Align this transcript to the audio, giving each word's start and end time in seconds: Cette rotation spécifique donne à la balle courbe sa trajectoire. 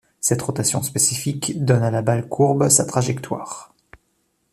Cette 0.19 0.41
rotation 0.41 0.81
spécifique 0.81 1.63
donne 1.63 1.83
à 1.83 1.91
la 1.91 2.01
balle 2.01 2.27
courbe 2.27 2.69
sa 2.69 2.85
trajectoire. 2.85 3.71